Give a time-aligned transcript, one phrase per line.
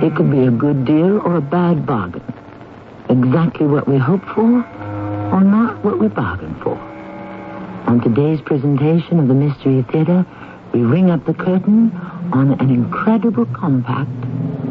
[0.00, 2.22] It could be a good deal or a bad bargain.
[3.08, 4.64] Exactly what we hope for
[5.32, 6.76] or not what we bargain for.
[7.88, 10.24] On today's presentation of the Mystery Theater,
[10.72, 11.90] we ring up the curtain
[12.32, 14.10] on an incredible compact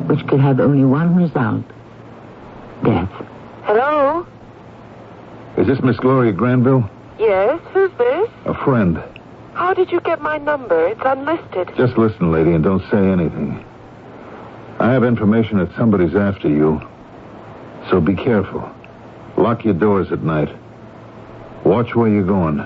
[0.07, 1.65] which could have only one result.
[2.85, 3.11] Death.
[3.63, 4.25] Hello?
[5.57, 6.89] Is this Miss Gloria Granville?
[7.19, 8.29] Yes, who's this?
[8.45, 9.03] A friend.
[9.55, 10.87] How did you get my number?
[10.87, 11.75] It's unlisted.
[11.75, 13.65] Just listen, lady, and don't say anything.
[14.79, 16.81] I have information that somebody's after you.
[17.89, 18.69] So be careful.
[19.37, 20.49] Lock your doors at night.
[21.63, 22.57] Watch where you're going.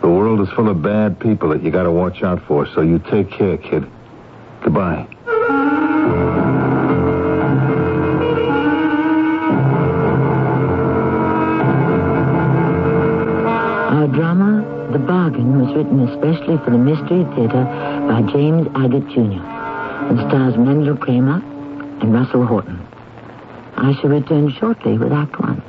[0.00, 2.98] The world is full of bad people that you gotta watch out for, so you
[2.98, 3.86] take care, kid.
[4.62, 5.06] Goodbye.
[13.90, 17.64] Our drama, The Bargain, was written especially for the Mystery Theater
[18.08, 19.67] by James Agate Jr.
[20.08, 21.42] and stars Mandel Kramer
[22.00, 22.80] and Russell Horton.
[23.76, 25.62] I shall return shortly with Act One.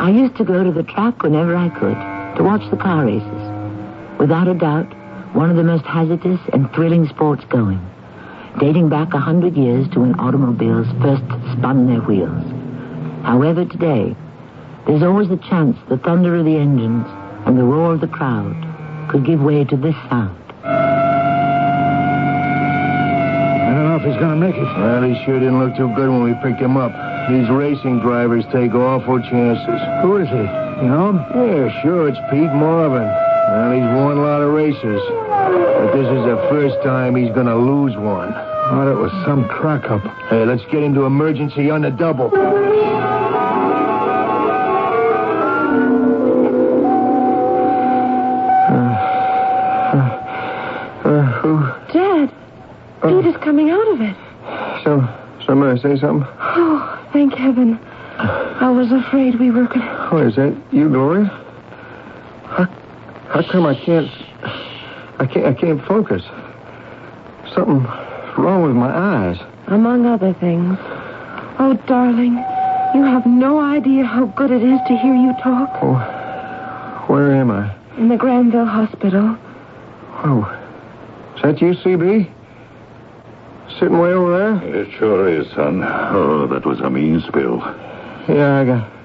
[0.00, 3.42] I used to go to the track whenever I could to watch the car races.
[4.18, 4.86] Without a doubt,
[5.34, 7.84] one of the most hazardous and thrilling sports going,
[8.60, 12.44] dating back a hundred years to when automobiles first spun their wheels.
[13.24, 14.14] However, today,
[14.86, 17.06] there's always the chance the thunder of the engines
[17.44, 18.54] and the roar of the crowd
[19.10, 20.36] could give way to this sound.
[20.62, 20.76] I
[23.74, 24.62] don't know if he's gonna make it.
[24.62, 26.92] Well, he sure didn't look too good when we picked him up.
[27.28, 29.80] These racing drivers take awful chances.
[30.02, 30.67] Who is he?
[30.80, 31.16] You know him?
[31.34, 33.02] Yeah, sure, it's Pete Marvin.
[33.02, 35.02] Well, he's won a lot of races.
[35.10, 38.32] But this is the first time he's gonna lose one.
[38.70, 40.02] Oh, that was some crack up.
[40.28, 42.30] Hey, let's get him to emergency on the double.
[51.04, 51.58] Uh, who?
[51.92, 52.30] Dad,
[53.02, 54.16] Pete is coming out of it.
[54.84, 55.08] Some,
[55.44, 56.28] somebody say something?
[56.38, 57.80] Oh, thank heaven.
[58.18, 59.97] I was afraid we were going to...
[60.10, 61.26] Oh, is that you, Gloria?
[62.46, 62.64] How,
[63.28, 64.10] how come I can't...
[65.20, 66.22] I can't, I can't focus?
[67.54, 67.82] Something
[68.38, 69.38] wrong with my eyes.
[69.66, 70.78] Among other things.
[71.58, 72.36] Oh, darling,
[72.94, 75.68] you have no idea how good it is to hear you talk.
[75.82, 77.74] Oh, where am I?
[77.98, 79.36] In the Granville Hospital.
[80.24, 80.44] Oh,
[81.36, 82.30] is that you, CB?
[83.78, 84.82] Sitting way over there?
[84.82, 85.82] It sure is, son.
[85.84, 87.58] Oh, that was a mean spill.
[88.28, 88.97] Yeah, I got...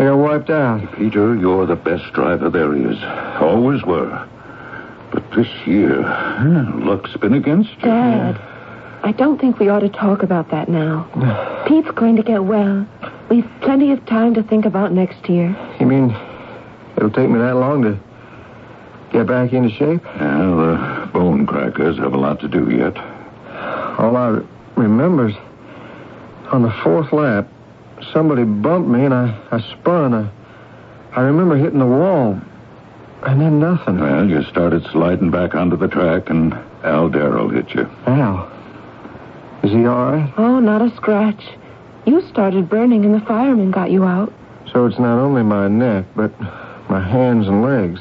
[0.00, 0.96] I got wiped out.
[0.96, 2.96] Peter, you're the best driver there is.
[3.38, 4.26] Always were.
[5.12, 6.00] But this year,
[6.78, 7.82] luck's been against you.
[7.82, 8.40] Dad,
[9.02, 11.04] I don't think we ought to talk about that now.
[11.68, 12.88] Pete's going to get well.
[13.28, 15.54] We've plenty of time to think about next year.
[15.78, 16.16] You mean
[16.96, 18.00] it'll take me that long to
[19.12, 20.02] get back into shape?
[20.02, 22.96] Yeah, the bone crackers have a lot to do yet.
[23.98, 24.40] All I
[24.76, 25.34] remember is
[26.52, 27.48] on the fourth lap,
[28.12, 30.14] somebody bumped me and I, I spun.
[30.14, 30.30] I,
[31.12, 32.40] I remember hitting the wall
[33.22, 34.00] and then nothing.
[34.00, 37.88] Well, you started sliding back onto the track, and Al Darrell hit you.
[38.06, 38.50] Al,
[39.62, 40.32] is he all right?
[40.38, 41.42] Oh, not a scratch.
[42.06, 44.32] You started burning and the fireman got you out.
[44.72, 46.32] So it's not only my neck, but
[46.88, 48.00] my hands and legs.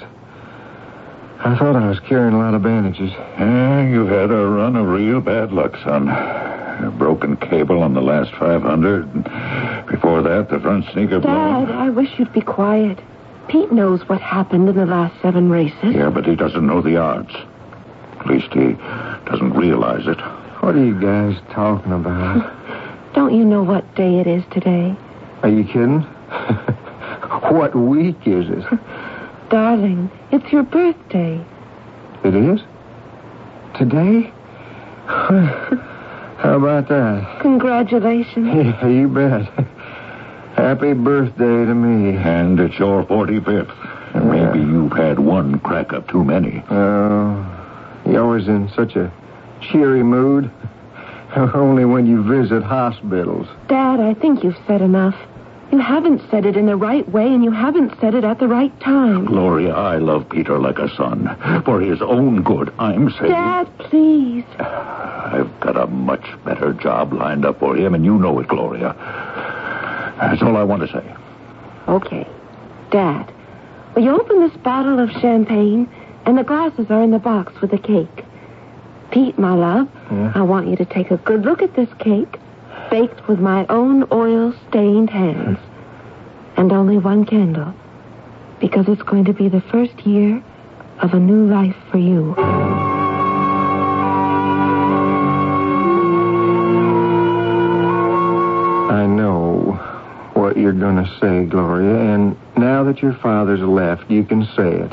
[1.40, 3.12] I thought I was carrying a lot of bandages.
[3.12, 6.10] Yeah, you had a run of real bad luck, son.
[6.10, 9.79] A broken cable on the last 500.
[9.90, 11.66] And Before that, the front sneaker blown.
[11.66, 13.00] Dad, I wish you'd be quiet.
[13.48, 15.96] Pete knows what happened in the last seven races.
[15.96, 17.34] Yeah, but he doesn't know the odds.
[18.20, 18.74] At least he
[19.26, 20.20] doesn't realize it.
[20.62, 22.56] What are you guys talking about?
[23.16, 24.96] Don't you know what day it is today?
[25.42, 26.02] Are you kidding?
[27.52, 28.80] what week is it?
[29.50, 31.44] Darling, it's your birthday.
[32.24, 32.60] It is?
[33.76, 34.32] Today?
[35.08, 37.40] How about that?
[37.42, 38.48] Congratulations.
[38.54, 39.50] Yeah, you bet.
[40.60, 42.18] Happy birthday to me.
[42.18, 43.74] And it's your 45th.
[44.14, 46.62] And maybe you've had one crack up too many.
[46.70, 49.10] Oh, you're always in such a
[49.62, 50.52] cheery mood.
[51.36, 53.48] Only when you visit hospitals.
[53.70, 55.16] Dad, I think you've said enough.
[55.72, 58.48] You haven't said it in the right way, and you haven't said it at the
[58.48, 59.26] right time.
[59.26, 61.38] Gloria, I love Peter like a son.
[61.64, 63.32] For his own good, I'm saying.
[63.32, 64.46] Dad, please.
[64.58, 68.96] I've got a much better job lined up for him, and you know it, Gloria.
[70.20, 71.16] That's all I want to say.
[71.88, 72.28] Okay.
[72.92, 73.32] Dad,
[73.96, 75.90] will you open this bottle of champagne?
[76.26, 78.26] And the glasses are in the box with the cake.
[79.12, 80.32] Pete, my love, Yeah?
[80.36, 82.38] I want you to take a good look at this cake,
[82.92, 85.58] baked with my own oil stained hands.
[86.58, 87.74] And only one candle.
[88.60, 90.44] Because it's going to be the first year
[91.00, 92.36] of a new life for you.
[100.80, 104.92] Going to say, Gloria, and now that your father's left, you can say it.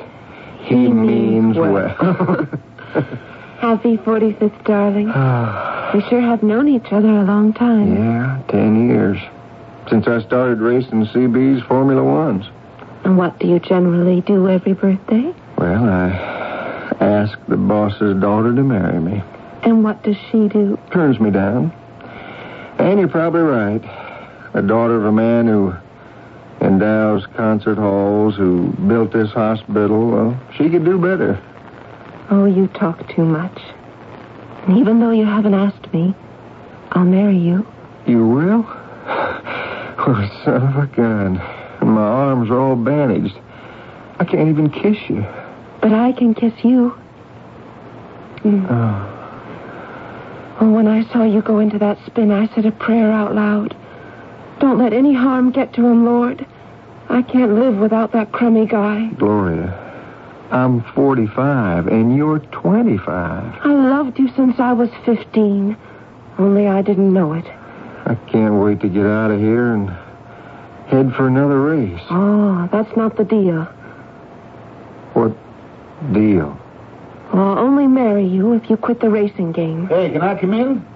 [0.65, 1.89] He, He means means well.
[3.61, 5.11] Happy 45th, darling.
[5.15, 7.95] Ah, We sure have known each other a long time.
[7.97, 9.19] yeah, ten years.
[9.89, 12.45] Since I started racing CB's Formula Ones.
[13.05, 15.33] And what do you generally do every birthday?
[15.57, 16.09] Well, I
[17.01, 19.23] ask the boss's daughter to marry me.
[19.63, 20.79] And what does she do?
[20.93, 21.73] Turns me down.
[22.79, 23.83] And you're probably right.
[24.57, 25.75] The daughter of a man who
[26.63, 31.39] endows concert halls, who built this hospital, well, she could do better.
[32.31, 33.61] Oh, you talk too much.
[34.67, 36.15] And even though you haven't asked me,
[36.93, 37.67] I'll marry you.
[38.07, 38.65] You will?
[39.99, 41.35] Oh, son of a gun.
[41.83, 43.37] My arms are all bandaged.
[44.21, 45.27] I can't even kiss you.
[45.81, 46.97] But I can kiss you.
[48.45, 48.67] Mm.
[48.71, 49.13] Oh,
[50.61, 53.75] Oh, when I saw you go into that spin, I said a prayer out loud.
[54.59, 56.47] Don't let any harm get to him, Lord.
[57.09, 59.09] I can't live without that crummy guy.
[59.19, 59.73] Gloria,
[60.51, 63.61] I'm 45 and you're 25.
[63.63, 65.77] I loved you since I was 15.
[66.39, 67.47] Only I didn't know it.
[68.07, 69.91] I can't wait to get out of here and
[70.89, 72.01] head for another race.
[72.11, 73.65] Oh, that's not the deal.
[75.15, 75.37] What
[76.13, 76.59] deal?
[77.33, 79.89] I'll only marry you if you quit the racing game.
[79.89, 80.87] Hey, can I come in?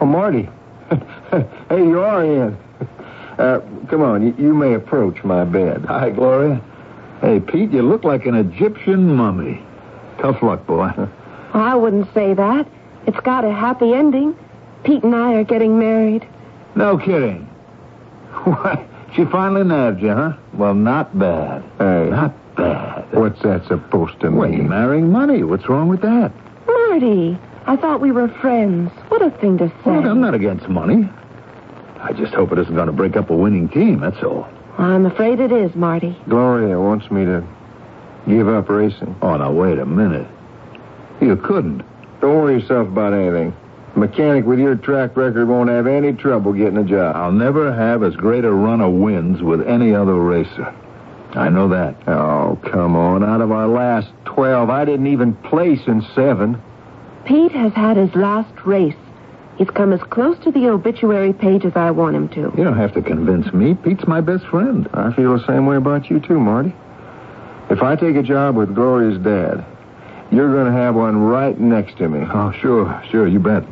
[0.00, 0.48] Oh, Marty.
[1.30, 2.58] hey, you are in.
[3.40, 5.84] Uh, come on, you, you may approach my bed.
[5.86, 6.60] Hi, Gloria.
[7.22, 9.62] Hey, Pete, you look like an Egyptian mummy.
[10.20, 10.90] Tough luck, boy.
[11.54, 12.68] I wouldn't say that.
[13.06, 14.36] It's got a happy ending.
[14.84, 16.26] Pete and I are getting married.
[16.74, 17.46] No kidding.
[18.44, 18.86] What?
[19.16, 20.34] She finally nabbed you, huh?
[20.54, 21.62] Well, not bad.
[21.78, 23.12] Hey, Not bad.
[23.12, 24.68] what's that supposed to Well, you're mean?
[24.68, 25.42] marrying money.
[25.42, 26.30] What's wrong with that?
[26.66, 28.92] Marty, I thought we were friends.
[29.08, 29.96] What a thing to say.
[29.96, 31.08] Look, I'm not against money.
[32.02, 34.48] I just hope it isn't going to break up a winning team, that's all.
[34.78, 36.16] I'm afraid it is, Marty.
[36.28, 37.46] Gloria wants me to
[38.26, 39.16] give up racing.
[39.20, 40.26] Oh, now, wait a minute.
[41.20, 41.82] You couldn't.
[42.20, 43.54] Don't worry yourself about anything.
[43.94, 47.16] A mechanic with your track record won't have any trouble getting a job.
[47.16, 50.74] I'll never have as great a run of wins with any other racer.
[51.32, 52.08] I know that.
[52.08, 53.22] Oh, come on.
[53.22, 56.60] Out of our last 12, I didn't even place in seven.
[57.24, 58.94] Pete has had his last race.
[59.60, 62.50] He's come as close to the obituary page as I want him to.
[62.56, 63.74] You don't have to convince me.
[63.74, 64.88] Pete's my best friend.
[64.94, 66.74] I feel the same way about you, too, Marty.
[67.68, 69.62] If I take a job with Gloria's dad,
[70.32, 72.26] you're going to have one right next to me.
[72.32, 73.62] Oh, sure, sure, you bet.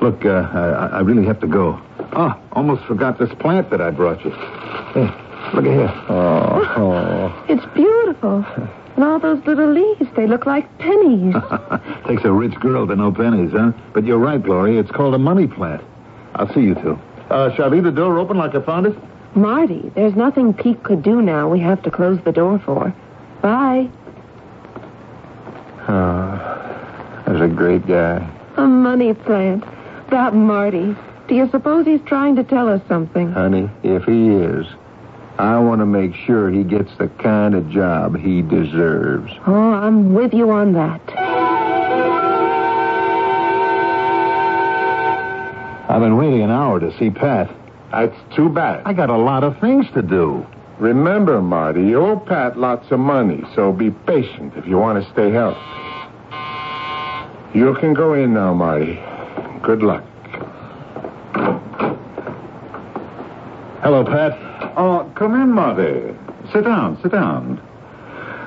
[0.00, 1.82] Look, uh, I, I really have to go.
[2.12, 4.30] Oh, almost forgot this plant that I brought you.
[4.30, 5.10] Hey,
[5.52, 5.92] look at here.
[6.10, 7.44] Oh, oh.
[7.48, 8.46] It's beautiful.
[8.98, 11.32] And all those little leaves, they look like pennies.
[12.08, 13.70] Takes a rich girl to know pennies, huh?
[13.94, 14.80] But you're right, Gloria.
[14.80, 15.84] It's called a money plant.
[16.34, 16.98] I'll see you two.
[17.30, 18.96] Uh, shall I leave the door open like I found it?
[19.36, 22.92] Marty, there's nothing Pete could do now we have to close the door for.
[23.40, 23.88] Bye.
[25.86, 28.28] Oh, that's a great guy.
[28.56, 29.62] A money plant.
[30.10, 30.96] That Marty.
[31.28, 33.30] Do you suppose he's trying to tell us something?
[33.30, 34.66] Honey, if he is,
[35.38, 39.32] I want to make sure he gets the kind of job he deserves.
[39.46, 41.00] Oh, I'm with you on that.
[45.88, 47.54] I've been waiting an hour to see Pat.
[47.92, 48.82] That's too bad.
[48.84, 50.44] I got a lot of things to do.
[50.80, 55.10] Remember, Marty, you owe Pat lots of money, so be patient if you want to
[55.12, 55.60] stay healthy.
[57.54, 59.00] You can go in now, Marty.
[59.62, 60.04] Good luck.
[63.82, 64.47] Hello, Pat.
[64.78, 66.14] Oh, come in, Marty.
[66.52, 67.60] Sit down, sit down.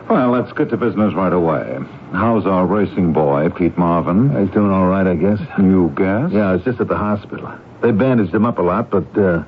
[0.09, 1.77] Well, let's get to business right away.
[2.13, 4.29] How's our racing boy, Pete Marvin?
[4.29, 5.39] He's doing all right, I guess.
[5.57, 6.31] You guess?
[6.31, 7.51] Yeah, I was just at the hospital.
[7.81, 9.43] They bandaged him up a lot, but uh,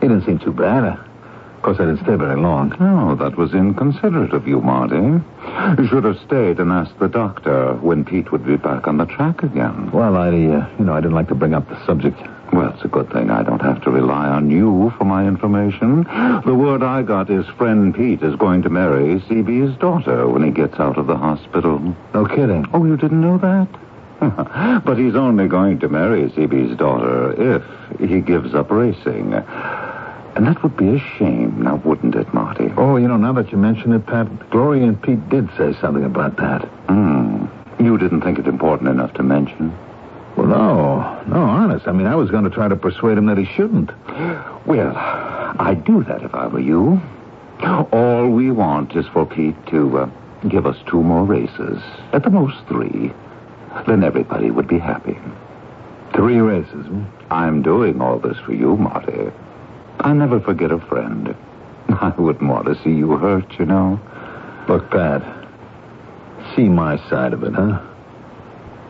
[0.00, 0.84] he didn't seem too bad.
[0.84, 2.74] Of course, I didn't stay very long.
[2.80, 4.96] Oh, that was inconsiderate of you, Marty.
[4.96, 9.04] You should have stayed and asked the doctor when Pete would be back on the
[9.04, 9.90] track again.
[9.92, 10.30] Well, I, uh,
[10.78, 12.18] you know, I didn't like to bring up the subject.
[12.52, 16.04] Well, it's a good thing I don't have to rely on you for my information.
[16.44, 20.50] The word I got is friend Pete is going to marry CB's daughter when he
[20.50, 21.96] gets out of the hospital.
[22.12, 22.66] No kidding.
[22.74, 24.82] Oh, you didn't know that?
[24.84, 27.64] but he's only going to marry CB's daughter if
[27.98, 29.32] he gives up racing.
[29.32, 32.70] And that would be a shame, now wouldn't it, Marty?
[32.76, 36.04] Oh, you know, now that you mention it, Pat, Gloria and Pete did say something
[36.04, 36.62] about that.
[36.88, 37.46] Hmm.
[37.82, 39.76] You didn't think it important enough to mention?
[40.42, 41.22] Well, no.
[41.28, 41.86] No, honest.
[41.86, 43.92] I mean, I was going to try to persuade him that he shouldn't.
[44.66, 47.00] Well, I'd do that if I were you.
[47.62, 50.10] All we want is for Pete to uh,
[50.48, 51.80] give us two more races,
[52.12, 53.12] at the most three.
[53.86, 55.16] Then everybody would be happy.
[56.12, 57.04] Three races, hmm?
[57.30, 59.30] I'm doing all this for you, Marty.
[60.00, 61.36] I never forget a friend.
[61.88, 64.00] I wouldn't want to see you hurt, you know.
[64.68, 65.22] Look, Pat,
[66.56, 67.80] see my side of it, huh?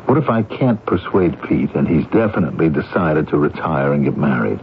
[0.06, 4.60] What if I can't persuade Pete and he's definitely decided to retire and get married?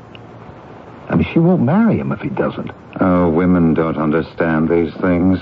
[1.09, 2.69] I mean, she won't marry him if he doesn't.
[2.99, 5.39] Oh, women don't understand these things.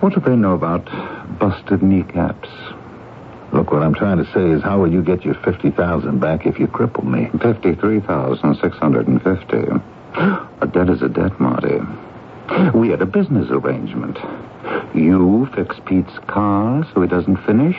[0.00, 0.86] What do they know about
[1.38, 2.48] busted kneecaps?
[3.52, 6.58] Look, what I'm trying to say is, how will you get your 50000 back if
[6.58, 7.28] you cripple me?
[7.38, 9.80] 53650
[10.60, 11.78] A debt is a debt, Marty.
[12.74, 14.18] We had a business arrangement.
[14.94, 17.76] You fix Pete's car so he doesn't finish.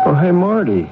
[0.05, 0.91] Oh, hey, Marty.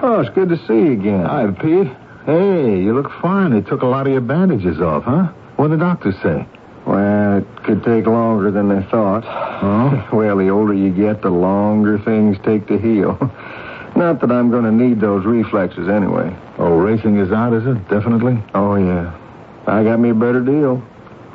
[0.00, 1.24] Oh, it's good to see you again.
[1.24, 1.88] Hi, Pete.
[2.24, 3.50] Hey, you look fine.
[3.52, 5.32] They took a lot of your bandages off, huh?
[5.56, 6.46] What did the doctor say?
[6.86, 9.24] Well, it could take longer than they thought.
[9.26, 10.08] Oh?
[10.16, 13.12] Well, the older you get, the longer things take to heal.
[13.96, 16.34] Not that I'm going to need those reflexes anyway.
[16.58, 17.88] Oh, racing is out, is it?
[17.88, 18.42] Definitely?
[18.54, 19.18] Oh, yeah.
[19.66, 20.82] I got me a better deal.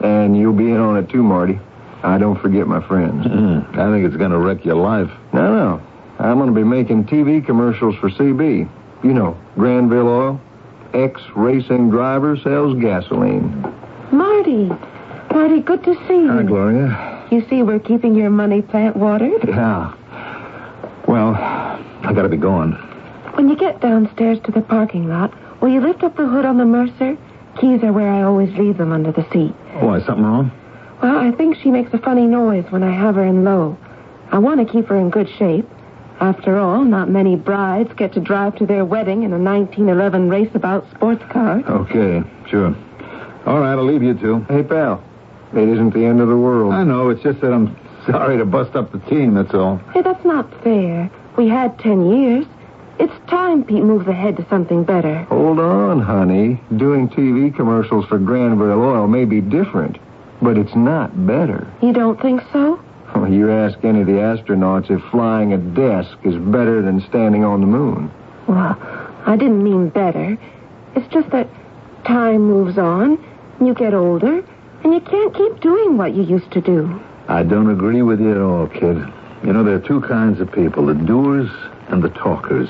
[0.02, 1.60] And you'll be in on it too, Marty.
[2.04, 3.26] I don't forget my friends.
[3.26, 5.10] Mm, I think it's going to wreck your life.
[5.34, 5.82] No, no.
[6.20, 8.70] I'm going to be making TV commercials for CB.
[9.04, 10.42] You know, Granville Oil.
[10.94, 13.62] Ex-racing driver sells gasoline.
[14.12, 14.70] Marty.
[15.34, 16.30] Marty, good to see you.
[16.32, 17.28] Hi, Gloria.
[17.32, 19.44] You see, we're keeping your money plant watered.
[19.48, 19.94] Yeah.
[21.08, 22.74] Well, I got to be going.
[23.34, 26.58] When you get downstairs to the parking lot, will you lift up the hood on
[26.60, 27.18] the Mercer?
[27.60, 29.54] Keys are where I always leave them under the seat.
[29.76, 30.52] Oh, Why, something wrong?
[31.02, 33.78] Well, I think she makes a funny noise when I have her in low.
[34.32, 35.68] I want to keep her in good shape.
[36.24, 40.90] After all, not many brides get to drive to their wedding in a 1911 raceabout
[40.96, 41.62] sports car.
[41.68, 42.74] Okay, sure.
[43.46, 44.40] All right, I'll leave you two.
[44.48, 45.04] Hey, pal.
[45.52, 46.74] It isn't the end of the world.
[46.74, 47.76] I know, it's just that I'm
[48.06, 49.80] sorry to bust up the team, that's all.
[49.94, 51.12] Hey, that's not fair.
[51.36, 52.46] We had ten years.
[53.00, 55.24] It's time Pete moves ahead to something better.
[55.24, 56.58] Hold on, honey.
[56.78, 59.98] Doing TV commercials for Granville Oil may be different,
[60.42, 61.68] but it's not better.
[61.82, 62.80] You don't think so?
[63.16, 67.44] Well, you ask any of the astronauts if flying a desk is better than standing
[67.44, 68.12] on the moon.
[68.48, 68.76] Well,
[69.26, 70.38] I didn't mean better.
[70.96, 71.48] It's just that
[72.06, 73.24] time moves on,
[73.60, 74.44] and you get older,
[74.84, 77.02] and you can't keep doing what you used to do.
[77.28, 78.98] I don't agree with you at all, kid.
[79.44, 81.50] You know, there are two kinds of people the doers
[81.90, 82.70] and the talkers.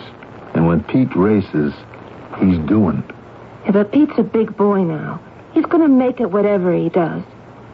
[0.54, 1.74] And when Pete races,
[2.40, 3.04] he's doing.
[3.66, 5.20] Yeah, but Pete's a big boy now.
[5.54, 7.24] He's going to make it whatever he does.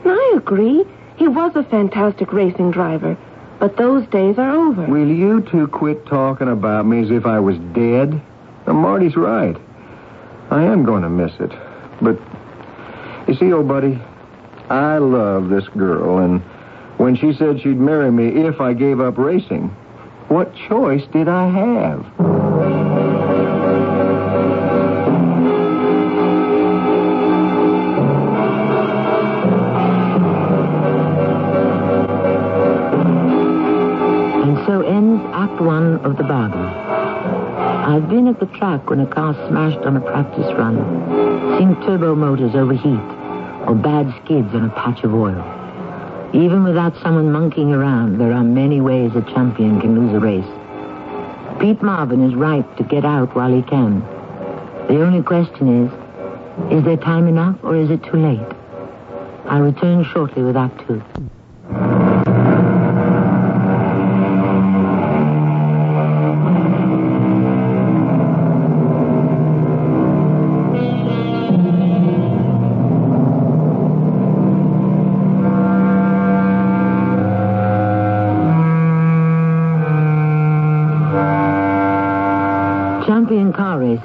[0.03, 0.85] And I agree.
[1.19, 3.17] He was a fantastic racing driver.
[3.59, 4.85] But those days are over.
[4.85, 8.21] Will you two quit talking about me as if I was dead?
[8.65, 9.57] Now, Marty's right.
[10.49, 11.51] I am going to miss it.
[12.01, 12.17] But,
[13.27, 13.99] you see, old buddy,
[14.69, 16.39] I love this girl, and
[16.97, 19.67] when she said she'd marry me if I gave up racing,
[20.29, 22.38] what choice did I have?
[38.00, 40.77] I've been at the track when a car smashed on a practice run,
[41.60, 42.98] seen turbo motors overheat,
[43.68, 45.36] or bad skids on a patch of oil.
[46.34, 51.60] Even without someone monkeying around, there are many ways a champion can lose a race.
[51.60, 54.00] Pete Marvin is right to get out while he can.
[54.88, 58.56] The only question is, is there time enough or is it too late?
[59.44, 61.03] I'll return shortly with Act Two.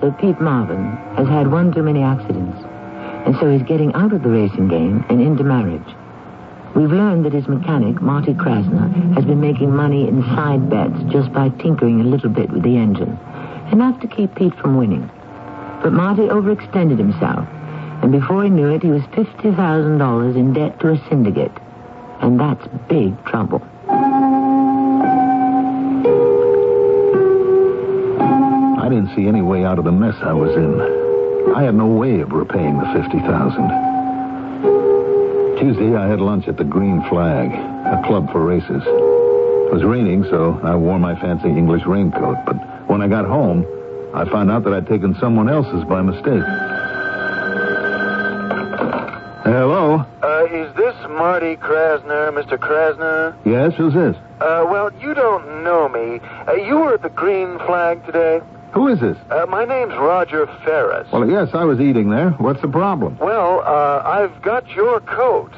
[0.05, 0.85] Racer Pete Marvin
[1.17, 2.59] has had one too many accidents,
[3.27, 5.87] and so he's getting out of the racing game and into marriage.
[6.77, 11.33] We've learned that his mechanic, Marty Krasner, has been making money in side bets just
[11.33, 13.19] by tinkering a little bit with the engine,
[13.73, 15.09] enough to keep Pete from winning.
[15.83, 17.47] But Marty overextended himself,
[18.03, 21.53] and before he knew it, he was $50,000 in debt to a syndicate.
[22.21, 23.63] And that's big trouble.
[28.95, 30.81] Didn't see any way out of the mess I was in.
[31.53, 37.03] I had no way of repaying the 50000 Tuesday, I had lunch at the Green
[37.09, 38.83] Flag, a club for races.
[38.87, 42.37] It was raining, so I wore my fancy English raincoat.
[42.47, 42.55] But
[42.89, 43.67] when I got home,
[44.15, 46.45] I found out that I'd taken someone else's by mistake.
[49.43, 50.07] Hello?
[50.23, 52.57] Uh, is this Marty Krasner, Mr.
[52.59, 53.35] Krasner?
[53.45, 54.15] Yes, who's this?
[54.41, 56.21] Uh, well, you don't know me.
[56.47, 58.41] Uh, you were at the Green Flag today?
[58.75, 59.17] Who is this?
[59.31, 61.07] Uh, my name's Roger Ferris.
[61.13, 62.31] Well, yes, I was eating there.
[62.31, 63.17] What's the problem?
[63.19, 65.53] Well, uh, I've got your coat.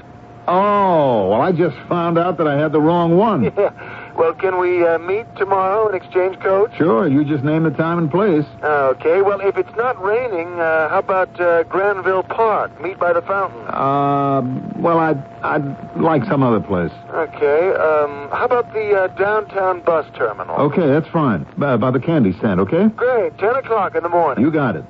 [0.48, 3.52] Oh, well, I just found out that I had the wrong one.
[3.56, 3.72] Yeah.
[4.16, 6.74] Well, can we uh, meet tomorrow and exchange coats?
[6.76, 8.46] Sure, you just name the time and place.
[8.62, 9.20] Okay.
[9.20, 12.80] Well, if it's not raining, uh, how about uh, Granville Park?
[12.80, 13.60] Meet by the fountain.
[13.66, 14.40] Uh,
[14.80, 16.92] well, I'd, I'd like some other place.
[17.10, 17.70] Okay.
[17.72, 20.56] Um, how about the uh, downtown bus terminal?
[20.56, 21.46] Okay, that's fine.
[21.58, 22.86] By, by the candy stand, okay?
[22.88, 23.36] Great.
[23.36, 24.42] Ten o'clock in the morning.
[24.44, 24.84] You got it.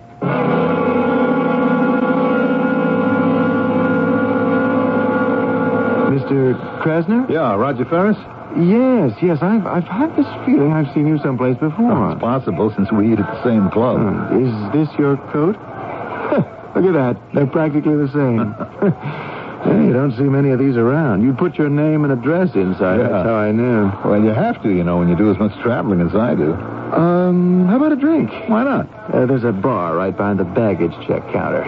[6.26, 6.82] Mr.
[6.82, 7.28] Krasner?
[7.30, 8.16] Yeah, Roger Ferris?
[8.58, 9.38] Yes, yes.
[9.42, 11.92] I've, I've had this feeling I've seen you someplace before.
[11.92, 14.00] Oh, it's possible since we eat at the same club.
[14.00, 15.56] Uh, is this your coat?
[16.74, 17.16] Look at that.
[17.34, 18.54] They're practically the same.
[19.62, 21.22] hey, you don't see many of these around.
[21.22, 22.98] You put your name and address inside.
[22.98, 23.08] Yeah.
[23.08, 23.90] That's how I knew.
[24.04, 26.54] Well, you have to, you know, when you do as much traveling as I do.
[26.54, 28.30] Um, how about a drink?
[28.48, 28.88] Why not?
[29.14, 31.62] Uh, there's a bar right behind the baggage check counter.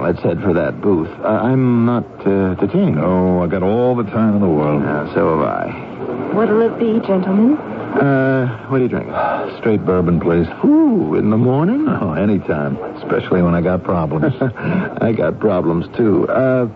[0.00, 1.10] Now, let's head for that booth.
[1.20, 2.98] Uh, I'm not uh, detained.
[2.98, 4.82] Oh, I got all the time in the world.
[4.82, 6.34] Uh, so have I.
[6.34, 7.58] What'll it be, gentlemen?
[7.58, 9.12] Uh, what are you drinking?
[9.58, 10.46] Straight bourbon, please.
[10.64, 11.86] Ooh, in the morning?
[12.00, 12.76] Oh, anytime.
[12.96, 14.34] Especially when I got problems.
[14.40, 16.26] I got problems, too.
[16.28, 16.66] Uh,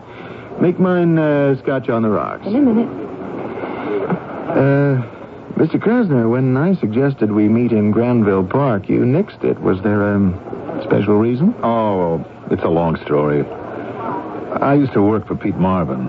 [0.60, 2.46] make mine uh, scotch on the rocks.
[2.46, 2.88] In a minute.
[4.50, 5.14] Uh,
[5.56, 5.76] Mr.
[5.76, 9.58] Krasner, when I suggested we meet in Granville Park, you nixed it.
[9.60, 10.53] Was there a um,
[10.84, 11.54] special reason?
[11.62, 13.42] oh, it's a long story.
[14.60, 16.04] I used to work for Pete Marvin,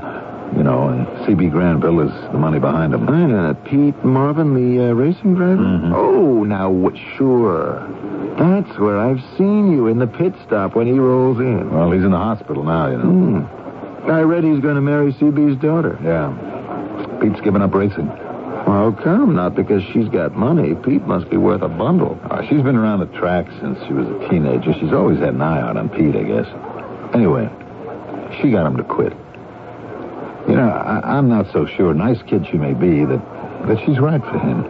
[0.55, 3.07] you know, and CB Granville is the money behind him.
[3.09, 3.53] I know.
[3.65, 5.61] Pete Marvin, the uh, racing driver?
[5.61, 5.93] Mhm.
[5.95, 7.87] Oh, now, what, sure.
[8.37, 11.73] That's where I've seen you in the pit stop when he rolls in.
[11.73, 13.03] Well, he's in the hospital now, you know.
[13.43, 14.11] Hmm.
[14.11, 15.97] I read he's going to marry CB's daughter.
[16.03, 16.29] Yeah.
[17.21, 18.07] Pete's given up racing.
[18.65, 19.35] How come?
[19.35, 20.75] Not because she's got money.
[20.75, 22.19] Pete must be worth a bundle.
[22.29, 24.73] Uh, she's been around the track since she was a teenager.
[24.73, 26.47] She's always had an eye out on Pete, I guess.
[27.13, 27.47] Anyway,
[28.41, 29.13] she got him to quit.
[30.47, 33.21] You know, I, I'm not so sure, nice kid she may be, that,
[33.67, 34.63] that she's right for him.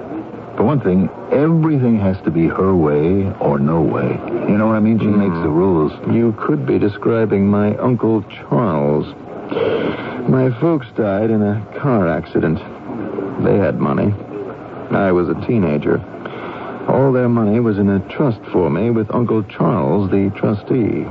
[0.55, 4.07] For one thing, everything has to be her way or no way.
[4.47, 4.99] You know what I mean?
[4.99, 5.91] She makes the rules.
[6.13, 9.05] You could be describing my Uncle Charles.
[10.29, 12.59] My folks died in a car accident.
[13.43, 14.13] They had money.
[14.91, 15.99] I was a teenager.
[16.87, 21.05] All their money was in a trust for me with Uncle Charles, the trustee.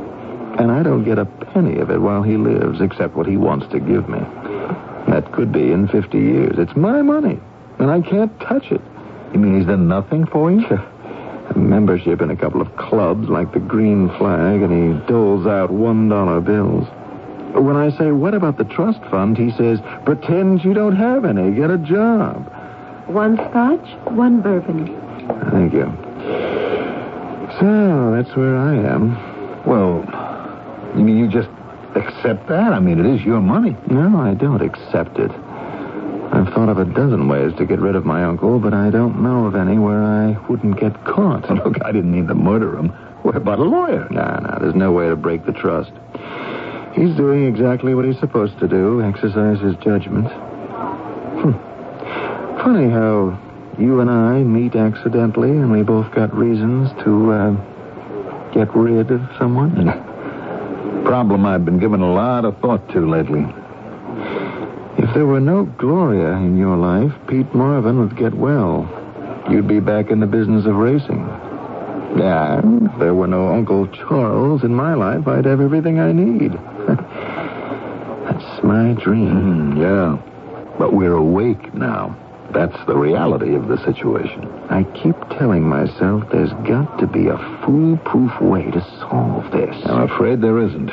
[0.59, 3.67] And I don't get a penny of it while he lives, except what he wants
[3.73, 4.21] to give me.
[5.09, 6.59] That could be in 50 years.
[6.59, 7.41] It's my money,
[7.79, 8.81] and I can't touch it.
[9.33, 10.65] You mean he's done nothing for you?
[10.65, 15.71] A membership in a couple of clubs like the Green Flag, and he doles out
[15.71, 16.87] $1 bills.
[17.55, 21.53] When I say, what about the trust fund, he says, pretend you don't have any.
[21.53, 22.51] Get a job.
[23.07, 24.87] One scotch, one bourbon.
[25.51, 25.85] Thank you.
[27.61, 29.15] So, that's where I am.
[29.65, 30.03] Well,
[30.97, 31.49] you mean you just
[31.95, 32.73] accept that?
[32.73, 33.77] I mean, it is your money.
[33.89, 35.31] No, I don't accept it.
[35.31, 39.23] I've thought of a dozen ways to get rid of my uncle, but I don't
[39.23, 41.49] know of any where I wouldn't get caught.
[41.65, 42.89] Look, I didn't mean to murder him.
[43.23, 44.09] What about a lawyer?
[44.11, 45.93] No, no, there's no way to break the trust.
[46.95, 50.29] He's doing exactly what he's supposed to do, exercise his judgment.
[51.43, 51.53] Hmm.
[52.63, 53.39] Funny how
[53.79, 57.51] you and I meet accidentally and we both got reasons to, uh,
[58.53, 59.75] get rid of someone.
[61.05, 63.45] Problem I've been giving a lot of thought to lately.
[64.97, 68.89] If there were no Gloria in your life, Pete Marvin would get well.
[69.51, 71.27] You'd be back in the business of racing.
[72.17, 76.53] Yeah, if there were no Uncle Charles in my life, I'd have everything I need.
[78.65, 79.77] My dream.
[79.77, 80.77] Mm, yeah.
[80.79, 82.17] But we're awake now.
[82.53, 84.49] That's the reality of the situation.
[84.71, 89.77] I keep telling myself there's got to be a foolproof way to solve this.
[89.85, 90.93] I'm afraid there isn't.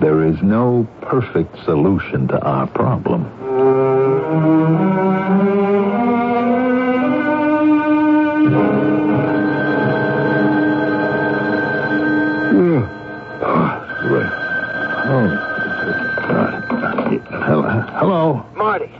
[0.00, 3.24] There is no perfect solution to our problem.
[18.08, 18.42] Hello?
[18.56, 18.90] Marty,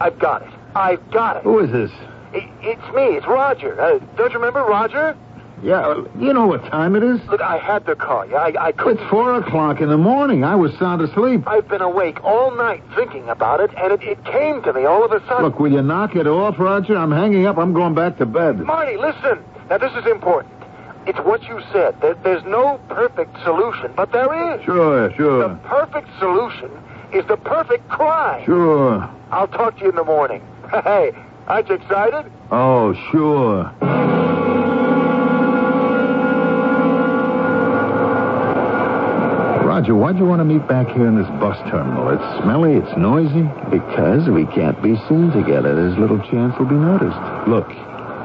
[0.00, 0.48] I've got it.
[0.74, 1.44] I've got it.
[1.44, 1.92] Who is this?
[2.34, 3.14] I- It's me.
[3.16, 3.80] It's Roger.
[3.80, 5.16] Uh, don't you remember Roger?
[5.62, 7.20] Yeah, you know what time it is?
[7.28, 8.34] Look, I had to call you.
[8.34, 9.02] I, I It's couldn't.
[9.02, 10.42] It's four o'clock in the morning.
[10.42, 11.44] I was sound asleep.
[11.46, 15.04] I've been awake all night thinking about it, and it, it came to me all
[15.04, 15.44] of a sudden.
[15.44, 16.96] Look, will you knock it off, Roger?
[16.96, 17.58] I'm hanging up.
[17.58, 18.58] I'm going back to bed.
[18.58, 19.38] Marty, listen.
[19.70, 20.52] Now, this is important.
[21.06, 22.00] It's what you said.
[22.00, 24.64] There, there's no perfect solution, but there is.
[24.64, 25.48] Sure, sure.
[25.50, 26.68] The perfect solution
[27.12, 28.44] is the perfect crime.
[28.44, 29.08] Sure.
[29.30, 30.42] I'll talk to you in the morning.
[30.84, 31.12] Hey,
[31.46, 32.30] aren't you excited?
[32.50, 33.72] Oh, sure.
[39.64, 42.08] Roger, why'd you want to meet back here in this bus terminal?
[42.08, 43.42] It's smelly, it's noisy.
[43.70, 47.18] Because we can't be seen together, there's little chance we'll be noticed.
[47.46, 47.68] Look,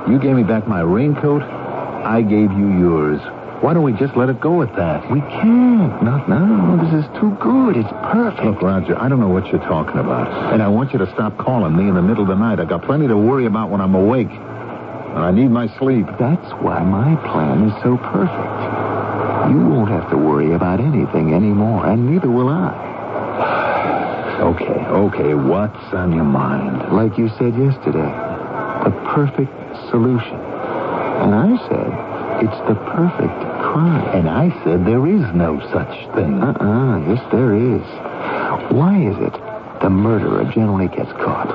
[0.08, 1.41] you gave me back my raincoat.
[1.44, 3.20] I gave you yours.
[3.62, 5.10] Why don't we just let it go at that?
[5.12, 6.02] We can't.
[6.02, 6.82] Not now.
[6.82, 7.78] This is too good.
[7.78, 8.43] It's perfect.
[8.43, 10.52] Look, Roger, I don't know what you're talking about.
[10.52, 12.60] And I want you to stop calling me in the middle of the night.
[12.60, 14.32] I've got plenty to worry about when I'm awake.
[14.32, 16.08] And I need my sleep.
[16.17, 18.62] That's why my plan is so perfect.
[19.54, 22.89] You won't have to worry about anything anymore, and neither will I.
[24.41, 26.91] Okay, okay, what's on your mind?
[26.95, 28.10] Like you said yesterday,
[28.82, 29.54] the perfect
[29.91, 30.34] solution.
[30.34, 34.06] And I said, it's the perfect crime.
[34.17, 36.41] And I said there is no such thing.
[36.41, 37.86] Uh-uh, yes, there is.
[38.74, 39.34] Why is it
[39.82, 41.50] the murderer generally gets caught?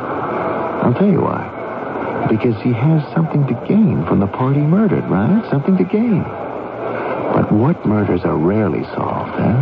[0.84, 2.26] I'll tell you why.
[2.30, 5.44] Because he has something to gain from the party murdered, right?
[5.50, 6.22] Something to gain.
[6.22, 9.56] But what murders are rarely solved, eh?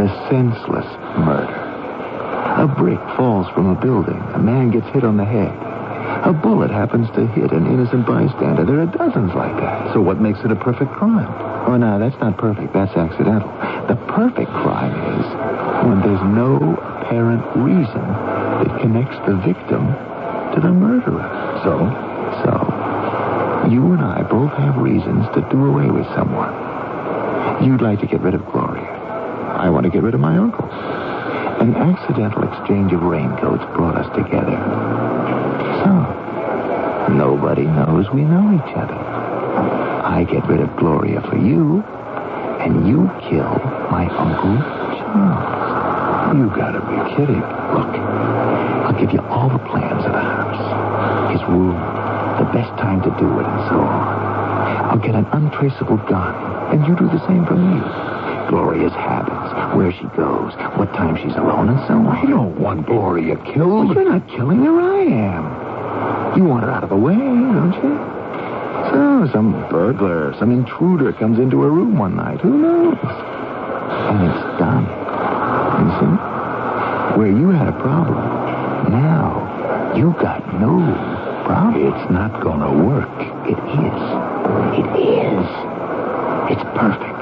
[0.00, 0.86] The senseless
[1.18, 1.62] murder.
[2.56, 4.20] A brick falls from a building.
[4.34, 5.65] A man gets hit on the head.
[6.26, 8.64] A bullet happens to hit an innocent bystander.
[8.66, 9.94] There are dozens like that.
[9.94, 11.30] So what makes it a perfect crime?
[11.70, 12.72] Oh, no, that's not perfect.
[12.74, 13.46] That's accidental.
[13.86, 15.26] The perfect crime is
[15.86, 16.58] when there's no
[16.98, 19.86] apparent reason that connects the victim
[20.50, 21.30] to the murderer.
[21.62, 21.78] So?
[22.42, 26.50] So, you and I both have reasons to do away with someone.
[27.62, 28.82] You'd like to get rid of Gloria.
[28.82, 30.66] I want to get rid of my uncle.
[31.62, 35.05] An accidental exchange of raincoats brought us together.
[37.08, 38.94] Nobody knows we know each other.
[38.98, 41.82] I get rid of Gloria for you,
[42.60, 43.48] and you kill
[43.90, 44.56] my Uncle
[44.98, 46.36] Charles.
[46.36, 47.40] You gotta be kidding.
[47.40, 47.92] Look,
[48.86, 51.74] I'll give you all the plans of the house, his room,
[52.38, 54.26] the best time to do it, and so on.
[54.90, 56.34] I'll get an untraceable gun,
[56.74, 57.80] and you do the same for me.
[58.50, 62.06] Gloria's habits, where she goes, what time she's alone, and so on.
[62.06, 63.94] I don't want Gloria Well, killed.
[63.94, 65.55] you're not killing her, I am.
[66.36, 67.96] You want her out of the way, don't you?
[68.92, 72.40] So, some burglar, some intruder comes into her room one night.
[72.42, 72.98] Who knows?
[73.00, 74.84] And it's done.
[75.80, 76.12] You see?
[77.18, 78.20] Where you had a problem,
[78.92, 80.76] now you got no
[81.46, 81.86] problem.
[81.86, 83.08] It's not gonna work.
[83.48, 84.02] It is.
[84.76, 85.46] It is.
[86.52, 87.18] It's perfect.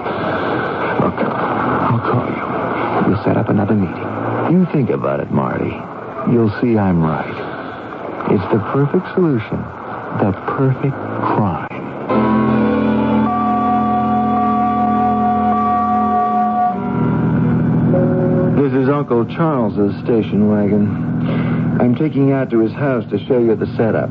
[0.98, 3.14] Look, I'll call you.
[3.14, 4.50] We'll set up another meeting.
[4.50, 5.70] You think about it, Marty.
[6.32, 7.43] You'll see I'm right.
[8.34, 9.58] It's the perfect solution.
[10.18, 11.68] The perfect crime.
[18.56, 21.78] This is Uncle Charles's station wagon.
[21.80, 24.10] I'm taking you out to his house to show you the setup.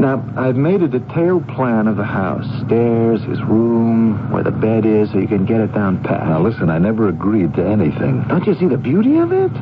[0.00, 2.46] Now, I've made a detailed plan of the house.
[2.66, 6.26] Stairs, his room, where the bed is, so you can get it down pat.
[6.26, 8.24] Now listen, I never agreed to anything.
[8.26, 9.52] Don't you see the beauty of it?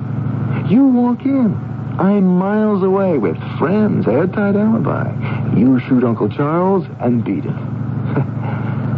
[0.70, 1.71] You walk in.
[1.98, 5.12] I'm miles away with friends, airtight alibi.
[5.56, 7.56] You shoot Uncle Charles and beat him.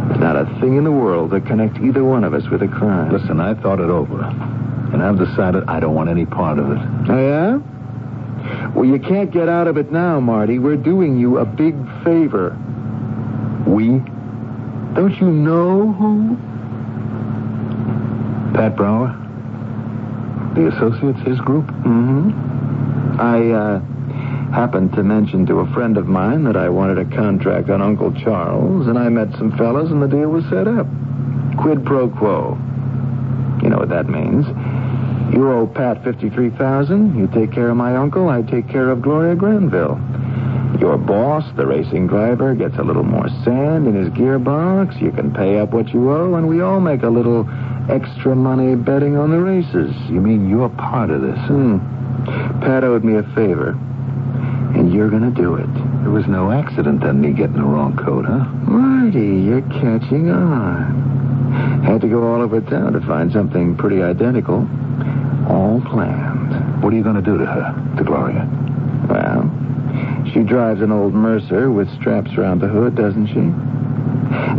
[0.07, 2.67] There's not a thing in the world that connects either one of us with a
[2.67, 3.11] crime.
[3.11, 4.23] Listen, I thought it over.
[4.23, 6.77] And I've decided I don't want any part of it.
[7.09, 8.69] Oh, yeah?
[8.73, 10.59] Well, you can't get out of it now, Marty.
[10.59, 12.55] We're doing you a big favor.
[13.67, 13.99] We?
[14.95, 16.37] Don't you know who?
[18.55, 19.21] Pat Brower?
[20.55, 21.65] The Associates, his group?
[21.65, 22.64] Mm-hmm.
[23.19, 23.79] I, uh,
[24.55, 28.13] happened to mention to a friend of mine that I wanted a contract on Uncle
[28.13, 30.87] Charles, and I met some fellas, and the deal was set up.
[31.57, 32.57] Quid pro quo.
[33.61, 34.45] You know what that means.
[35.33, 39.35] You owe Pat 53000 You take care of my uncle, I take care of Gloria
[39.35, 39.99] Granville.
[40.79, 45.01] Your boss, the racing driver, gets a little more sand in his gearbox.
[45.01, 47.49] You can pay up what you owe, and we all make a little
[47.89, 49.95] extra money betting on the races.
[50.09, 51.39] You mean you're part of this?
[51.47, 51.94] Hmm.
[52.61, 53.69] Pat owed me a favor,
[54.75, 55.73] and you're going to do it.
[56.01, 58.45] There was no accident then, me getting the wrong coat, huh?
[58.69, 61.83] Marty, you're catching on.
[61.83, 64.67] Had to go all over town to find something pretty identical.
[65.47, 66.83] All planned.
[66.83, 68.49] What are you going to do to her, to Gloria?
[69.09, 69.51] Well,
[70.33, 73.41] she drives an old Mercer with straps around the hood, doesn't she?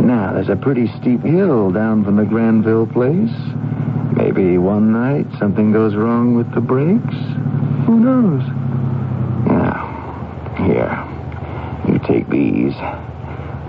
[0.01, 3.35] Now, there's a pretty steep hill down from the Granville place.
[4.15, 7.15] Maybe one night something goes wrong with the brakes.
[7.87, 8.43] Who knows?
[9.47, 9.87] Now,
[10.57, 10.91] here,
[11.87, 12.73] you take these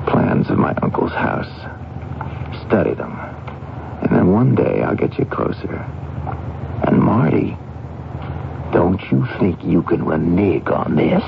[0.09, 1.46] plans of my uncle's house.
[2.66, 3.12] Study them.
[4.02, 5.72] And then one day I'll get you closer.
[6.83, 7.57] And Marty,
[8.72, 11.22] don't you think you can renege on this?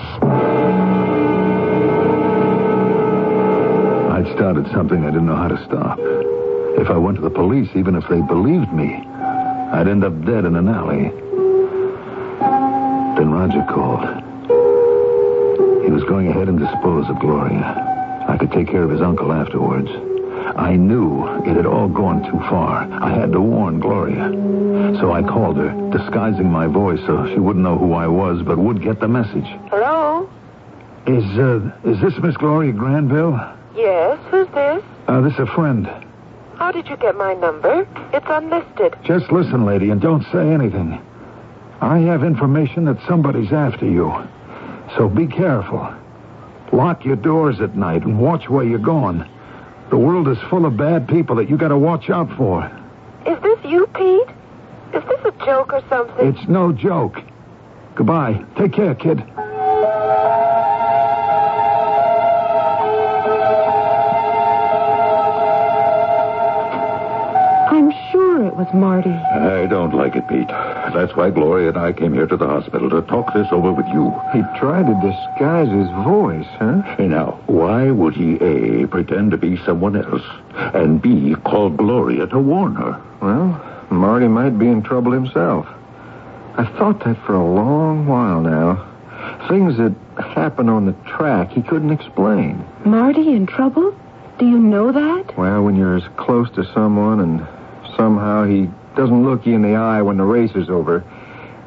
[4.10, 5.96] I'd started something I didn't know how to stop.
[6.80, 10.44] If I went to the police, even if they believed me, I'd end up dead
[10.44, 11.29] in an alley.
[13.40, 14.04] Roger called.
[15.82, 18.26] He was going ahead and dispose of Gloria.
[18.28, 19.88] I could take care of his uncle afterwards.
[20.56, 22.86] I knew it had all gone too far.
[23.02, 24.28] I had to warn Gloria.
[25.00, 28.58] So I called her, disguising my voice so she wouldn't know who I was, but
[28.58, 29.48] would get the message.
[29.70, 30.28] Hello?
[31.06, 33.40] Is, uh, is this Miss Gloria Granville?
[33.74, 34.84] Yes, who's this?
[35.08, 35.88] Uh, this is a friend.
[36.56, 37.88] How did you get my number?
[38.12, 38.96] It's unlisted.
[39.02, 41.00] Just listen, lady, and don't say anything.
[41.80, 44.12] I have information that somebody's after you.
[44.96, 45.94] So be careful.
[46.72, 49.24] Lock your doors at night and watch where you're going.
[49.88, 52.64] The world is full of bad people that you gotta watch out for.
[53.26, 54.28] Is this you, Pete?
[54.94, 56.28] Is this a joke or something?
[56.28, 57.16] It's no joke.
[57.94, 58.44] Goodbye.
[58.56, 59.22] Take care, kid.
[67.72, 69.10] I'm sure it was Marty.
[69.60, 70.48] I don't like it, Pete.
[70.48, 73.86] That's why Gloria and I came here to the hospital to talk this over with
[73.88, 74.10] you.
[74.32, 76.96] He tried to disguise his voice, huh?
[76.98, 80.22] Now, why would he, A, pretend to be someone else,
[80.54, 83.02] and B, call Gloria to warn her?
[83.20, 85.66] Well, Marty might be in trouble himself.
[86.56, 88.86] I've thought that for a long while now.
[89.46, 92.64] Things that happen on the track he couldn't explain.
[92.86, 93.94] Marty in trouble?
[94.38, 95.36] Do you know that?
[95.36, 97.46] Well, when you're as close to someone and
[97.94, 101.04] somehow he doesn't look you in the eye when the race is over,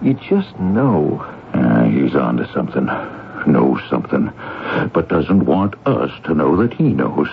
[0.02, 1.20] you just know.
[1.54, 2.86] Uh, he's on to something.
[3.46, 4.32] Knows something.
[4.94, 7.28] But doesn't want us to know that he knows.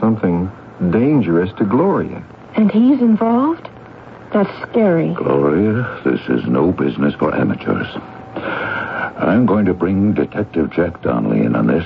[0.00, 0.50] Something
[0.90, 2.24] dangerous to Gloria.
[2.56, 3.68] And he's involved?
[4.32, 5.14] That's scary.
[5.14, 7.86] Gloria, this is no business for amateurs.
[9.16, 11.84] I'm going to bring Detective Jack Donnelly in on this.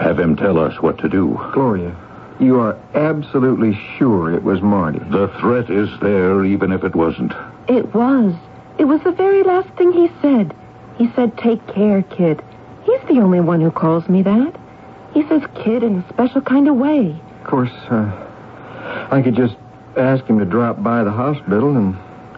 [0.00, 1.38] Have him tell us what to do.
[1.52, 1.94] Gloria,
[2.42, 4.98] you are absolutely sure it was Marty.
[4.98, 7.32] The threat is there, even if it wasn't.
[7.68, 8.34] It was.
[8.78, 10.54] It was the very last thing he said.
[10.98, 12.42] He said, take care, kid.
[12.84, 14.56] He's the only one who calls me that.
[15.14, 17.20] He says kid in a special kind of way.
[17.40, 19.56] Of course, uh, I could just
[19.96, 21.96] ask him to drop by the hospital and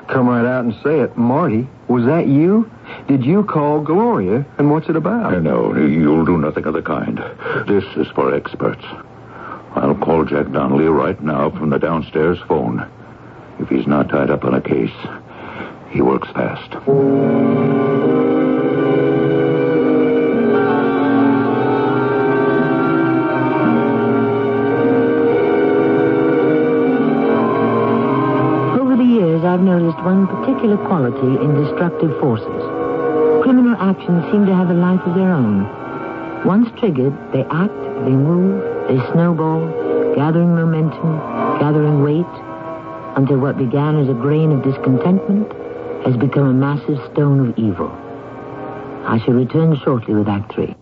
[0.09, 1.17] come right out and say it.
[1.17, 2.71] Marty, was that you?
[3.09, 4.45] Did you call Gloria?
[4.59, 5.43] And what's it about?
[5.43, 7.19] No, you'll do nothing of the kind.
[7.67, 8.85] This is for experts.
[9.75, 12.89] I'll call Jack Donnelly right now from the downstairs phone.
[13.59, 14.95] If he's not tied up on a case,
[15.91, 16.75] he works fast.
[28.79, 33.43] Over the years, I've noticed one particular quality in destructive forces.
[33.43, 35.67] Criminal actions seem to have a life of their own.
[36.45, 41.18] Once triggered, they act, they move, they snowball, gathering momentum,
[41.59, 42.35] gathering weight,
[43.16, 45.51] until what began as a grain of discontentment
[46.05, 47.90] has become a massive stone of evil.
[49.07, 50.75] I shall return shortly with Act Three.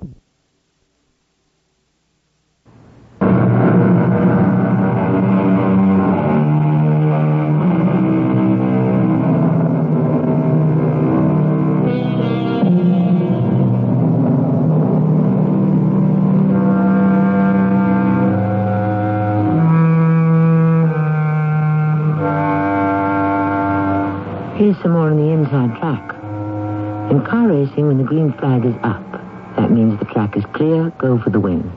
[28.12, 29.10] Green flag is up,
[29.56, 31.72] that means the track is clear, go for the win.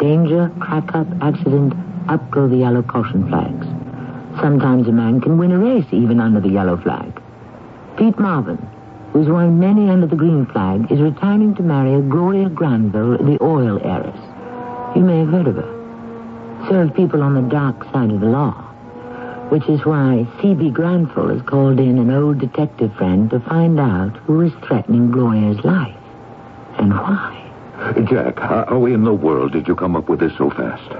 [0.00, 1.74] Danger, crack up, accident,
[2.08, 3.66] up go the yellow caution flags.
[4.40, 7.20] Sometimes a man can win a race even under the yellow flag.
[7.98, 8.56] Pete Marvin,
[9.12, 13.78] who's won many under the green flag, is retiring to marry Gloria Granville, the oil
[13.84, 14.18] heiress.
[14.96, 15.74] You may have heard of her.
[16.72, 18.67] Have people on the dark side of the law
[19.50, 20.70] which is why C.B.
[20.70, 25.64] Granville has called in an old detective friend to find out who is threatening Gloria's
[25.64, 25.96] life
[26.78, 27.44] and why.
[28.08, 30.90] Jack, how in the world did you come up with this so fast?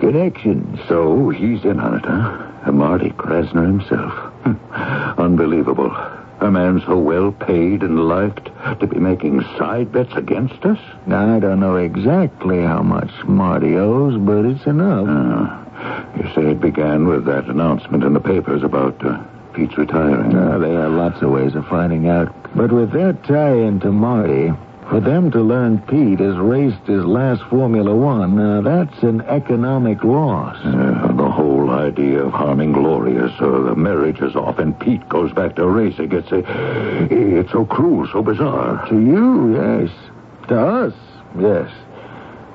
[0.00, 0.80] Connections.
[0.88, 2.72] So he's in on it, huh?
[2.72, 4.12] Marty Krasner himself.
[5.18, 5.90] Unbelievable.
[6.40, 10.78] A man so well paid and liked to be making side bets against us?
[11.06, 15.06] Now, I don't know exactly how much Marty owes, but it's enough.
[15.06, 15.62] Uh,
[16.16, 19.22] you say it began with that announcement in the papers about uh,
[19.54, 20.36] Pete's retiring.
[20.36, 22.34] Uh, there are lots of ways of finding out.
[22.54, 24.52] But with that tie into Marty,
[24.88, 30.04] for them to learn Pete has raced his last Formula One, uh, that's an economic
[30.04, 30.56] loss.
[30.64, 35.32] Uh, the whole idea of harming Gloria so the marriage is off and Pete goes
[35.32, 36.42] back to racing, it's, a,
[37.10, 38.86] it's so cruel, so bizarre.
[38.88, 39.90] To you, yes.
[40.48, 40.94] To us,
[41.38, 41.70] yes.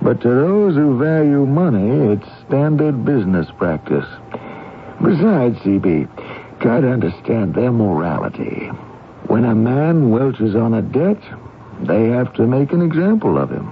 [0.01, 4.05] But to those who value money, it's standard business practice.
[5.01, 8.67] Besides, CB, try to understand their morality.
[9.27, 11.21] When a man welches on a debt,
[11.81, 13.71] they have to make an example of him.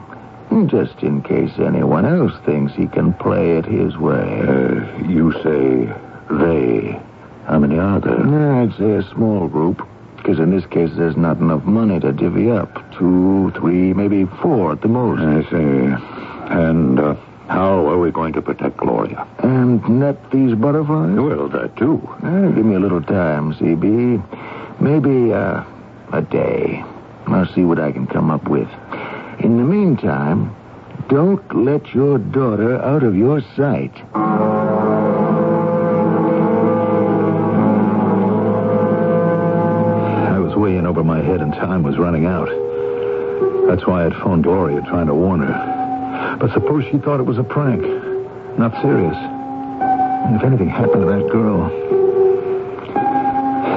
[0.68, 4.42] Just in case anyone else thinks he can play it his way.
[4.48, 5.92] Uh, you say
[6.30, 7.02] they.
[7.46, 8.62] How many are there?
[8.62, 9.86] I'd say a small group.
[10.18, 12.74] Because in this case, there's not enough money to divvy up.
[12.98, 15.22] Two, three, maybe four at the most.
[15.22, 16.15] I see.
[16.50, 17.16] And uh,
[17.48, 19.28] how are we going to protect Gloria?
[19.40, 21.16] And net these butterflies?
[21.18, 22.02] Well, that too.
[22.24, 24.80] Uh, give me a little time, CB.
[24.80, 25.64] Maybe uh,
[26.12, 26.84] a day.
[27.28, 28.70] I'll see what I can come up with.
[29.40, 30.56] In the meantime,
[31.10, 33.94] don't let your daughter out of your sight.
[40.26, 42.50] I was way in over my head and time was running out.
[43.68, 45.75] That's why I'd phoned Gloria trying to warn her.
[46.40, 47.82] But suppose she thought it was a prank.
[48.58, 49.16] Not serious.
[49.16, 51.72] And if anything happened to that girl.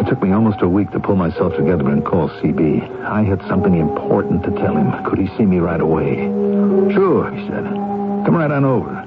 [0.00, 3.04] It took me almost a week to pull myself together and call CB.
[3.04, 5.04] I had something important to tell him.
[5.04, 6.14] Could he see me right away?
[6.94, 7.64] Sure, he said.
[7.64, 9.04] Come right on over.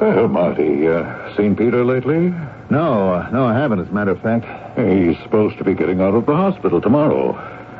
[0.00, 2.32] Well, Marty, uh, seen Peter lately?
[2.70, 4.46] No, uh, no, I haven't, as a matter of fact.
[4.78, 7.32] He's supposed to be getting out of the hospital tomorrow.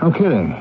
[0.03, 0.55] No kidding.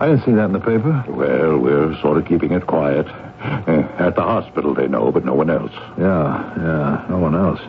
[0.00, 1.04] I didn't see that in the paper.
[1.08, 3.06] Well, we're sort of keeping it quiet.
[3.06, 5.72] Uh, At the hospital, they know, but no one else.
[5.98, 7.60] Yeah, yeah, no one else.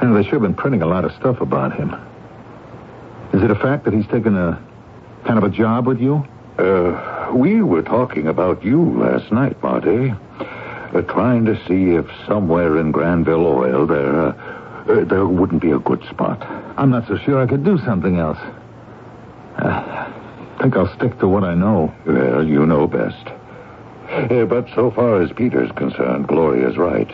[0.00, 1.94] And they should have been printing a lot of stuff about him.
[3.32, 4.62] Is it a fact that he's taken a
[5.24, 6.26] kind of a job with you?
[6.58, 10.14] Uh, we were talking about you last night, Marty.
[10.40, 14.32] Uh, trying to see if somewhere in Granville Oil there, uh,
[14.88, 16.40] uh, there wouldn't be a good spot.
[16.78, 18.38] I'm not so sure I could do something else.
[20.56, 21.94] I think I'll stick to what I know.
[22.06, 23.28] Well, you know best.
[24.08, 27.10] Uh, but so far as Peter's concerned, Gloria's right.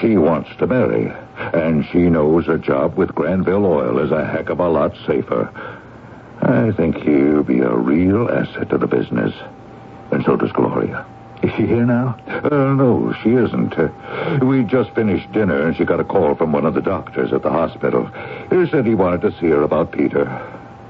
[0.00, 4.48] She wants to marry, and she knows a job with Granville Oil is a heck
[4.48, 5.50] of a lot safer.
[6.42, 9.34] I think he'll be a real asset to the business.
[10.10, 11.06] And so does Gloria.
[11.42, 12.18] Is she here now?
[12.26, 13.78] Uh, no, she isn't.
[13.78, 17.32] Uh, we just finished dinner, and she got a call from one of the doctors
[17.32, 18.06] at the hospital.
[18.50, 20.24] He said he wanted to see her about Peter.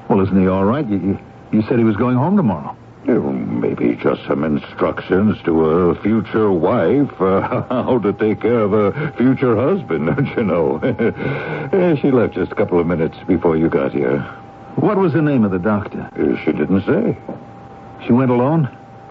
[0.09, 0.87] Well, isn't he all right?
[0.87, 1.19] You,
[1.55, 2.77] you, said he was going home tomorrow.
[3.07, 9.13] Maybe just some instructions to a future wife uh, how to take care of a
[9.17, 10.81] future husband, don't you know?
[11.75, 14.21] Eh, she left just a couple of minutes before you got here.
[14.77, 16.09] What was the name of the doctor?
[16.15, 17.17] Uh, she didn't say.
[18.07, 18.69] She went alone?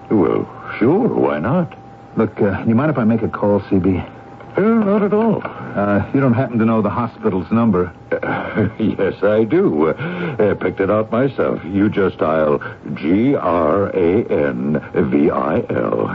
[0.10, 0.48] Well,
[0.80, 1.74] sure, why not?
[2.16, 4.12] Look, uh, you mind if I make a call, CB?
[4.56, 5.41] Uh, not at all.
[5.43, 7.91] Uh, you don't happen to know the hospital's number?
[8.12, 9.89] Uh, yes, I do.
[9.89, 11.64] Uh, picked it out myself.
[11.66, 12.60] You just dial
[12.93, 16.08] G R A N V I L.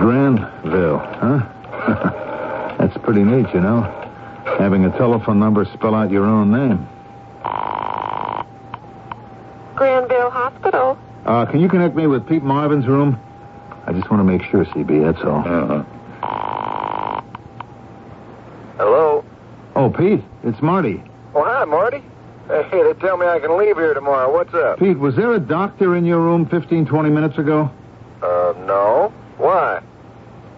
[0.00, 2.76] Granville, huh?
[2.78, 3.82] That's pretty neat, you know.
[4.58, 6.86] Having a telephone number spell out your own name.
[9.74, 10.98] Granville Hospital.
[11.24, 13.18] Uh, can you connect me with Pete Marvin's room?
[13.86, 15.40] I just want to make sure, CB, that's all.
[15.40, 15.84] Uh-huh.
[18.76, 19.24] Hello?
[19.80, 21.02] Oh, Pete, it's Marty.
[21.34, 22.04] Oh, hi, Marty.
[22.48, 24.30] Hey, they tell me I can leave here tomorrow.
[24.30, 24.78] What's up?
[24.78, 27.70] Pete, was there a doctor in your room 15, 20 minutes ago?
[28.20, 29.10] Uh, no.
[29.38, 29.80] Why?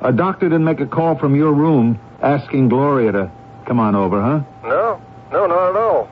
[0.01, 3.33] A doctor didn't make a call from your room asking Gloria to
[3.65, 4.41] come on over, huh?
[4.65, 5.01] No.
[5.31, 6.11] No, not at all.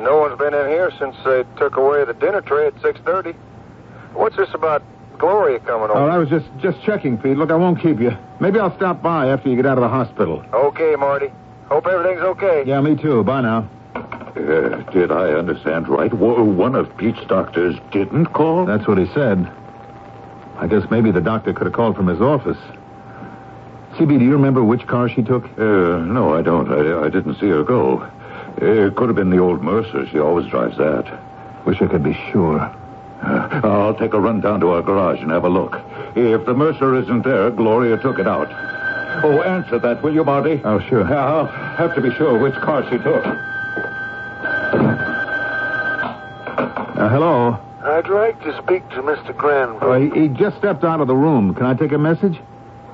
[0.00, 3.36] No one's been in here since they took away the dinner tray at 6.30.
[4.14, 4.82] What's this about
[5.18, 6.00] Gloria coming over?
[6.00, 6.08] Oh.
[6.08, 7.36] I was just just checking, Pete.
[7.36, 8.10] Look, I won't keep you.
[8.40, 10.44] Maybe I'll stop by after you get out of the hospital.
[10.52, 11.30] Okay, Marty.
[11.70, 12.64] Hope everything's okay.
[12.66, 13.22] Yeah, me too.
[13.24, 13.68] Bye now.
[13.94, 16.12] Uh, did I understand right?
[16.12, 18.64] Wo- One of Pete's doctors didn't call?
[18.66, 19.50] That's what he said.
[20.58, 22.58] I guess maybe the doctor could have called from his office.
[23.94, 25.44] CB, do you remember which car she took?
[25.58, 26.70] Uh, no, I don't.
[26.70, 28.08] I, I didn't see her go.
[28.56, 30.06] It could have been the old Mercer.
[30.10, 31.06] She always drives that.
[31.66, 32.60] Wish I could be sure.
[33.22, 35.80] Uh, I'll take a run down to our garage and have a look.
[36.16, 38.48] If the Mercer isn't there, Gloria took it out.
[39.22, 40.60] Oh, answer that, will you, Marty?
[40.64, 41.04] Oh, sure.
[41.04, 43.24] I'll have to be sure which car she took.
[46.96, 47.58] Uh, hello.
[47.82, 49.36] I'd like to speak to Mr.
[49.36, 49.90] Granville.
[49.90, 51.54] Uh, he, he just stepped out of the room.
[51.54, 52.38] Can I take a message?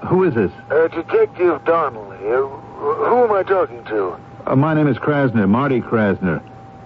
[0.09, 0.53] Who is this?
[0.71, 2.17] Uh, Detective Donnelly.
[2.19, 4.17] Uh, who am I talking to?
[4.47, 6.41] Uh, my name is Krasner, Marty Krasner.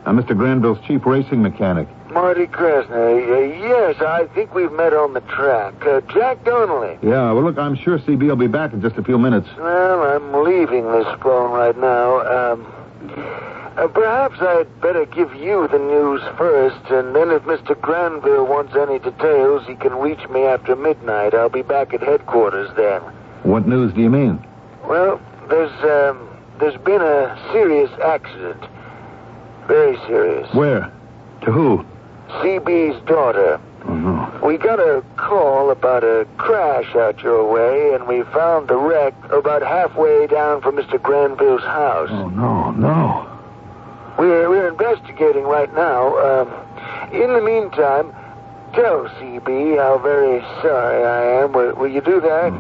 [0.07, 0.37] I'm Mr.
[0.37, 1.89] Granville's chief racing mechanic.
[2.11, 2.90] Marty Krasner.
[2.90, 5.74] Uh, yes, I think we've met on the track.
[5.86, 6.98] Uh, Jack Donnelly.
[7.02, 9.48] Yeah, well, look, I'm sure CB will be back in just a few minutes.
[9.56, 12.20] Well, I'm leaving this phone right now.
[12.20, 12.66] Um,
[13.76, 17.80] uh, perhaps I'd better give you the news first, and then if Mr.
[17.80, 21.34] Granville wants any details, he can reach me after midnight.
[21.34, 23.00] I'll be back at headquarters then.
[23.44, 24.44] What news do you mean?
[24.84, 28.62] Well, there's um, there's been a serious accident.
[29.66, 30.52] Very serious.
[30.52, 30.92] Where?
[31.42, 31.86] To who?
[32.41, 33.61] CB's daughter.
[33.87, 34.41] Oh, no.
[34.45, 39.14] We got a call about a crash out your way, and we found the wreck
[39.31, 41.01] about halfway down from Mr.
[41.01, 42.09] Granville's house.
[42.11, 43.26] Oh, no, no.
[44.18, 46.16] We're, we're investigating right now.
[46.18, 46.49] Um,
[47.12, 48.12] in the meantime,
[48.74, 51.53] tell CB how very sorry I am.
[51.53, 52.53] Will, will you do that?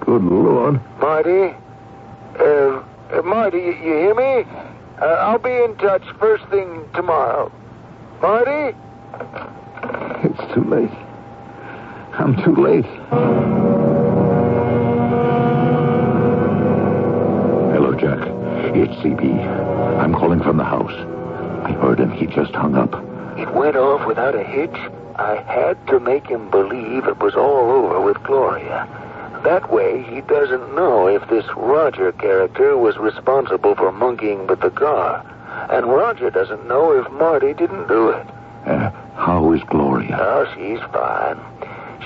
[0.00, 0.80] Good Lord.
[1.00, 1.54] Marty?
[2.38, 4.44] Uh, uh, Marty, you, you hear me?
[5.00, 7.50] Uh, I'll be in touch first thing tomorrow.
[8.20, 8.76] Marty?
[10.24, 10.90] It's too late.
[12.14, 12.86] I'm too late.
[17.72, 18.18] Hello, Jack.
[18.74, 19.46] It's CB.
[19.98, 20.92] I'm calling from the house.
[21.64, 22.10] I heard him.
[22.10, 22.92] He just hung up.
[23.38, 24.76] It went off without a hitch.
[25.16, 28.86] I had to make him believe it was all over with Gloria.
[29.44, 34.70] That way, he doesn't know if this Roger character was responsible for monkeying with the
[34.70, 35.24] car.
[35.70, 38.26] And Roger doesn't know if Marty didn't do it.
[38.66, 40.16] Uh, how is Gloria?
[40.18, 41.38] Oh, she's fine.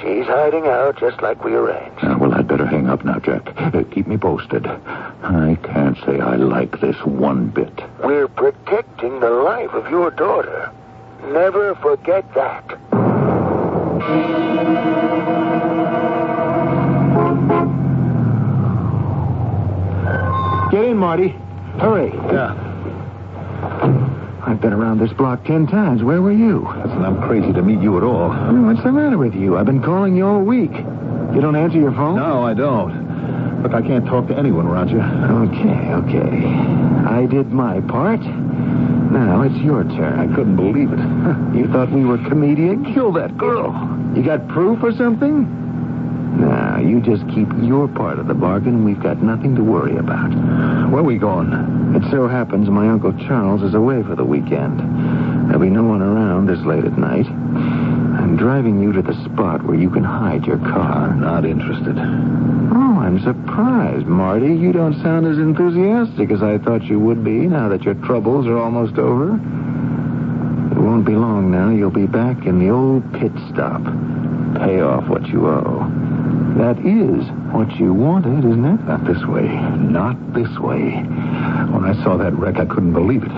[0.01, 2.03] She's hiding out just like we arranged.
[2.03, 3.53] Uh, well, I'd better hang up now, Jack.
[3.57, 4.67] Uh, keep me posted.
[4.67, 7.73] I can't say I like this one bit.
[8.03, 10.73] We're protecting the life of your daughter.
[11.29, 12.67] Never forget that.
[20.73, 21.29] Get in, Marty.
[21.79, 22.11] Hurry.
[22.33, 22.62] Yeah.
[24.53, 26.03] I've been around this block ten times.
[26.03, 26.69] Where were you?
[26.85, 28.31] Listen, I'm crazy to meet you at all.
[28.31, 29.57] Oh, what's the matter with you?
[29.57, 30.73] I've been calling you all week.
[30.73, 32.17] You don't answer your phone?
[32.17, 33.63] No, I don't.
[33.63, 35.01] Look, I can't talk to anyone, Roger.
[35.01, 36.47] Okay, okay.
[37.09, 38.21] I did my part.
[38.21, 40.21] Now it's your turn.
[40.21, 41.01] I couldn't believe it.
[41.57, 42.93] You thought we were comedians?
[42.95, 43.73] Kill that girl.
[44.15, 45.62] You got proof or something?
[46.83, 48.75] You just keep your part of the bargain.
[48.75, 50.31] And we've got nothing to worry about.
[50.91, 51.53] Where are we going?
[51.95, 54.81] It so happens my Uncle Charles is away for the weekend.
[55.49, 57.27] There'll be no one around this late at night.
[57.27, 61.11] I'm driving you to the spot where you can hide your car.
[61.11, 61.97] I'm Not interested.
[61.99, 64.55] Oh, I'm surprised, Marty.
[64.55, 68.47] You don't sound as enthusiastic as I thought you would be now that your troubles
[68.47, 69.35] are almost over.
[69.35, 71.71] It won't be long now.
[71.71, 73.83] You'll be back in the old pit stop.
[74.57, 75.82] Pay off what you owe.
[76.57, 78.85] That is what you wanted, isn't it?
[78.85, 79.49] Not this way.
[79.49, 81.01] Not this way.
[81.73, 83.33] When I saw that wreck, I couldn't believe it.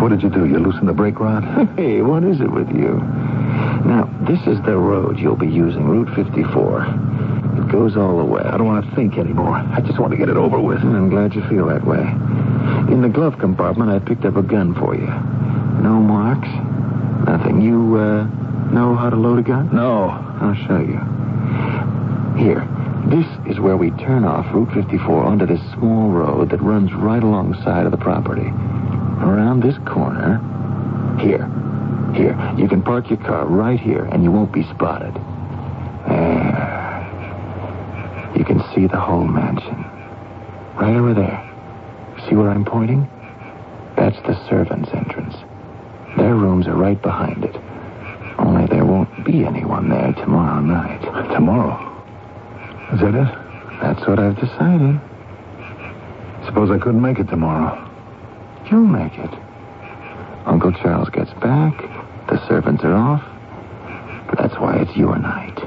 [0.00, 0.44] What did you do?
[0.44, 1.42] You loosened the brake rod?
[1.76, 3.00] Hey, what is it with you?
[3.88, 6.82] Now, this is the road you'll be using, Route 54.
[6.82, 8.42] It goes all the way.
[8.42, 9.56] I don't want to think anymore.
[9.56, 10.80] I just want to get it over with.
[10.80, 12.00] And I'm glad you feel that way.
[12.92, 15.06] In the glove compartment, I picked up a gun for you.
[15.82, 16.48] No marks?
[17.26, 17.62] Nothing.
[17.62, 18.24] You, uh,
[18.72, 19.74] know how to load a gun?
[19.74, 20.10] No.
[20.40, 21.15] I'll show you.
[22.36, 22.68] Here.
[23.08, 27.22] This is where we turn off Route 54 onto this small road that runs right
[27.22, 28.46] alongside of the property.
[29.22, 30.38] Around this corner.
[31.18, 31.48] Here.
[32.14, 35.14] Here, you can park your car right here, and you won't be spotted.
[36.08, 36.42] There.
[38.36, 39.84] You can see the whole mansion.
[40.76, 41.42] Right over there.
[42.28, 43.08] See where I'm pointing?
[43.96, 45.34] That's the servants' entrance.
[46.16, 47.56] Their rooms are right behind it.
[48.38, 51.00] Only there won't be anyone there tomorrow night.
[51.32, 51.85] Tomorrow?
[52.92, 53.46] Is that it?
[53.82, 55.00] That's what I've decided.
[56.46, 57.82] Suppose I couldn't make it tomorrow.
[58.70, 59.30] You'll make it.
[60.46, 61.76] Uncle Charles gets back.
[62.28, 63.22] The servants are off.
[64.38, 65.58] That's why it's your night.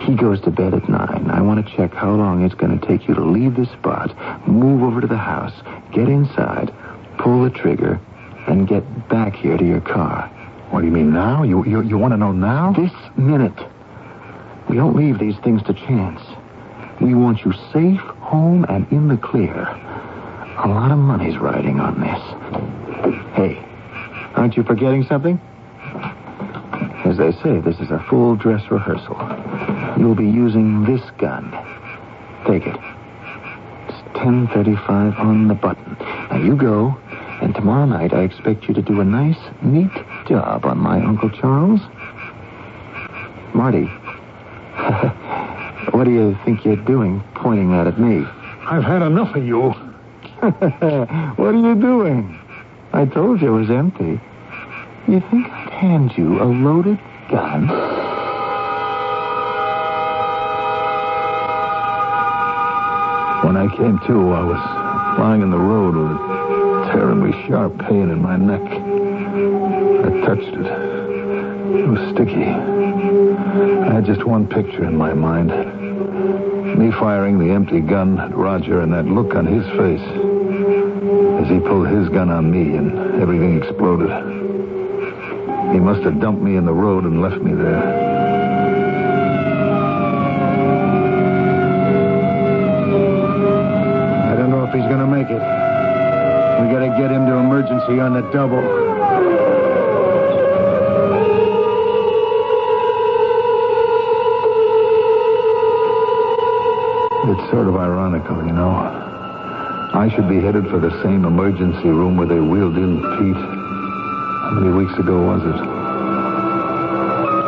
[0.00, 1.30] He goes to bed at nine.
[1.30, 4.10] I want to check how long it's going to take you to leave the spot,
[4.48, 5.52] move over to the house,
[5.92, 6.72] get inside,
[7.18, 8.00] pull the trigger,
[8.48, 10.28] and get back here to your car.
[10.70, 11.42] What do you mean now?
[11.42, 12.72] You you, you want to know now?
[12.72, 13.58] This minute.
[14.68, 16.20] We don't leave these things to chance.
[17.00, 19.66] We want you safe, home, and in the clear.
[20.64, 22.20] A lot of money's riding on this.
[23.34, 23.58] Hey,
[24.34, 25.40] aren't you forgetting something?
[27.04, 29.16] As they say, this is a full dress rehearsal.
[29.98, 31.50] You'll be using this gun.
[32.46, 32.76] Take it.
[33.88, 35.96] It's 10.35 on the button.
[36.30, 36.96] Now you go,
[37.40, 39.90] and tomorrow night I expect you to do a nice, neat
[40.28, 41.80] job on my Uncle Charles.
[43.52, 43.90] Marty,
[46.02, 48.26] what do you think you're doing pointing that at me?
[48.66, 49.60] I've had enough of you.
[50.40, 52.40] what are you doing?
[52.92, 54.20] I told you it was empty.
[55.06, 56.98] You think I'd hand you a loaded
[57.30, 57.68] gun?
[63.46, 68.10] When I came to, I was lying in the road with a terribly sharp pain
[68.10, 68.60] in my neck.
[68.60, 70.66] I touched it.
[71.78, 72.42] It was sticky.
[72.42, 75.81] I had just one picture in my mind.
[76.82, 80.02] Me firing the empty gun at Roger and that look on his face
[81.40, 84.10] as he pulled his gun on me and everything exploded.
[85.72, 87.78] He must have dumped me in the road and left me there.
[94.26, 95.34] I don't know if he's going to make it.
[95.34, 98.81] We got to get him to emergency on the double.
[107.82, 108.70] Ironical, you know.
[108.70, 113.42] I should be headed for the same emergency room where they wheeled in Pete.
[113.42, 115.60] How many weeks ago was it?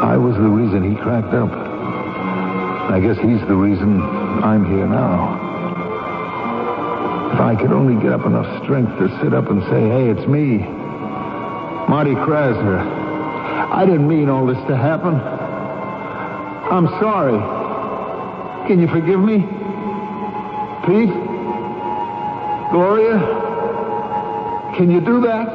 [0.03, 1.51] I was the reason he cracked up.
[2.91, 4.03] I guess he's the reason
[4.43, 5.41] I'm here now.
[7.33, 10.27] If I could only get up enough strength to sit up and say, hey, it's
[10.27, 10.59] me.
[11.89, 12.83] Marty Krasner.
[13.71, 15.15] I didn't mean all this to happen.
[15.15, 17.39] I'm sorry.
[18.67, 19.54] Can you forgive me?
[20.87, 21.09] Pete?
[22.71, 23.19] Gloria?
[24.77, 25.49] Can you do that?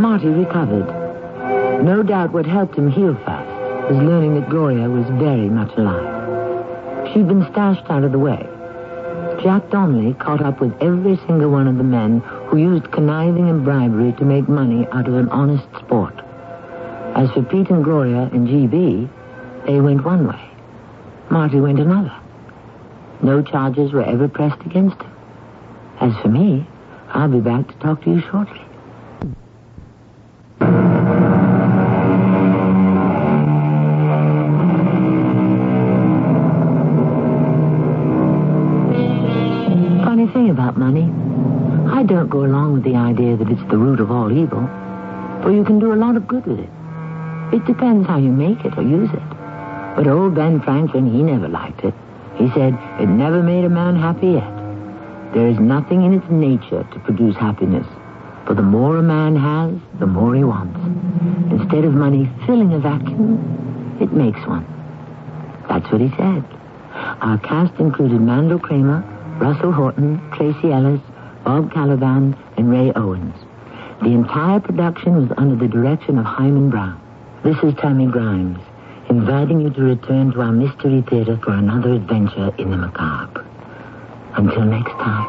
[0.00, 0.86] Marty recovered.
[1.82, 3.48] No doubt what helped him heal fast
[3.90, 7.08] was learning that Gloria was very much alive.
[7.12, 8.46] She'd been stashed out of the way.
[9.42, 13.64] Jack Donnelly caught up with every single one of the men who used conniving and
[13.64, 16.14] bribery to make money out of an honest sport.
[17.14, 19.08] As for Pete and Gloria and CB,
[19.66, 20.50] they went one way.
[21.30, 22.12] Marty went another.
[23.22, 25.12] No charges were ever pressed against him.
[26.00, 26.66] As for me,
[27.10, 28.60] I'll be back to talk to you shortly.
[42.00, 44.66] I don't go along with the idea that it's the root of all evil.
[45.42, 46.70] For you can do a lot of good with it.
[47.52, 49.28] It depends how you make it or use it.
[49.96, 51.92] But old Ben Franklin, he never liked it.
[52.36, 54.48] He said it never made a man happy yet.
[55.34, 57.86] There is nothing in its nature to produce happiness.
[58.46, 60.80] For the more a man has, the more he wants.
[61.52, 64.64] Instead of money filling a vacuum, it makes one.
[65.68, 66.44] That's what he said.
[67.20, 69.04] Our cast included Mandel Kramer,
[69.38, 71.02] Russell Horton, Tracy Ellis,
[71.44, 73.34] Bob Kaliban, and Ray Owens.
[74.02, 77.00] The entire production was under the direction of Himan Brown.
[77.42, 78.58] This is Tammy Grimes,
[79.08, 83.44] inviting you to return to our Mystery Theater for another adventure in the macabre.
[84.36, 85.26] Until next time,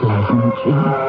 [0.00, 1.03] pleasant dreams.